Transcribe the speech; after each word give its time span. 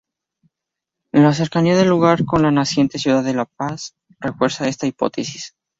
La 1.11 1.31
cercanía 1.31 1.77
del 1.77 1.89
lugar 1.89 2.25
con 2.25 2.41
la 2.41 2.49
naciente 2.49 2.97
ciudad 2.97 3.23
de 3.23 3.35
La 3.35 3.45
Paz 3.45 3.93
refuerza 4.19 4.67
esta 4.67 4.87
hipótesis. 4.87 5.53